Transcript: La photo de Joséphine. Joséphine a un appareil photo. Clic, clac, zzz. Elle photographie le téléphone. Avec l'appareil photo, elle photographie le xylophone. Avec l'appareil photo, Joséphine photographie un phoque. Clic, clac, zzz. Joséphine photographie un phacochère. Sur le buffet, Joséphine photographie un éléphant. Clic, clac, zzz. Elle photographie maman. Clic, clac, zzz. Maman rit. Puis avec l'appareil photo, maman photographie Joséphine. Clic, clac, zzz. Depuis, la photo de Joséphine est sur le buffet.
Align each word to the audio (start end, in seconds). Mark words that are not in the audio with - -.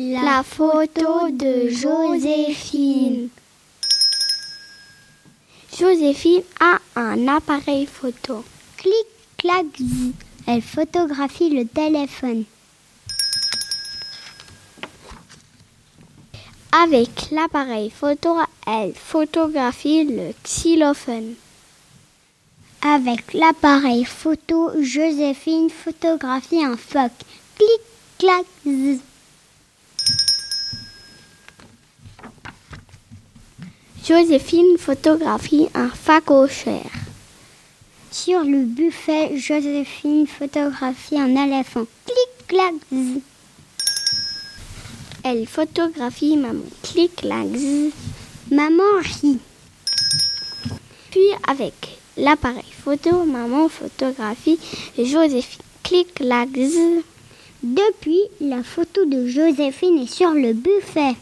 La 0.00 0.44
photo 0.44 1.28
de 1.28 1.70
Joséphine. 1.70 3.30
Joséphine 5.76 6.44
a 6.60 6.78
un 6.94 7.26
appareil 7.26 7.86
photo. 7.86 8.44
Clic, 8.76 9.08
clac, 9.38 9.66
zzz. 9.76 10.12
Elle 10.46 10.62
photographie 10.62 11.50
le 11.50 11.66
téléphone. 11.66 12.44
Avec 16.70 17.32
l'appareil 17.32 17.90
photo, 17.90 18.36
elle 18.68 18.94
photographie 18.94 20.04
le 20.04 20.32
xylophone. 20.44 21.34
Avec 22.82 23.34
l'appareil 23.34 24.04
photo, 24.04 24.70
Joséphine 24.80 25.70
photographie 25.70 26.64
un 26.64 26.76
phoque. 26.76 27.10
Clic, 27.56 27.80
clac, 28.16 28.44
zzz. 28.64 29.00
Joséphine 34.08 34.78
photographie 34.78 35.68
un 35.74 35.90
phacochère. 35.90 36.90
Sur 38.10 38.40
le 38.42 38.64
buffet, 38.64 39.36
Joséphine 39.36 40.26
photographie 40.26 41.20
un 41.20 41.36
éléphant. 41.36 41.84
Clic, 42.06 42.46
clac, 42.46 42.72
zzz. 42.90 43.20
Elle 45.24 45.46
photographie 45.46 46.38
maman. 46.38 46.64
Clic, 46.82 47.16
clac, 47.16 47.48
zzz. 47.54 47.92
Maman 48.50 48.82
rit. 49.02 49.40
Puis 51.10 51.28
avec 51.46 51.98
l'appareil 52.16 52.64
photo, 52.82 53.24
maman 53.24 53.68
photographie 53.68 54.58
Joséphine. 54.96 55.60
Clic, 55.82 56.14
clac, 56.14 56.48
zzz. 56.56 57.02
Depuis, 57.62 58.22
la 58.40 58.62
photo 58.62 59.04
de 59.04 59.26
Joséphine 59.26 59.98
est 59.98 60.10
sur 60.10 60.30
le 60.30 60.54
buffet. 60.54 61.14